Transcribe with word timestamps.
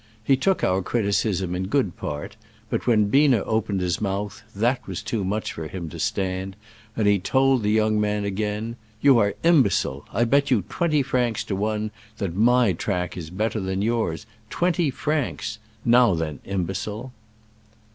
He 0.23 0.35
took 0.35 0.63
our 0.63 0.81
criticism 0.81 1.53
in 1.53 1.67
good 1.67 1.95
part, 1.95 2.35
but 2.71 2.87
when 2.87 3.11
Biener 3.11 3.43
opened 3.45 3.81
his 3.81 4.01
mouth, 4.01 4.41
that 4.55 4.87
was 4.87 5.03
too 5.03 5.23
much 5.23 5.53
for 5.53 5.67
him 5.67 5.89
to 5.89 5.99
stand, 5.99 6.55
and 6.97 7.07
he 7.07 7.19
told 7.19 7.61
the 7.61 7.69
young 7.69 8.01
man 8.01 8.25
again," 8.25 8.77
You 9.03 9.19
are 9.19 9.35
imbecile: 9.43 10.07
I 10.11 10.23
bet 10.23 10.49
you 10.49 10.63
t>yenty 10.63 11.05
francs 11.05 11.43
to 11.43 11.55
one 11.55 11.91
that 12.17 12.33
my 12.35 12.73
track 12.73 13.15
is 13.15 13.29
better 13.29 13.59
than 13.59 13.83
yours— 13.83 14.25
twenty 14.59 14.89
francs! 14.89 15.59
Now 15.85 16.15
then, 16.15 16.39
im 16.45 16.65
becile 16.65 17.11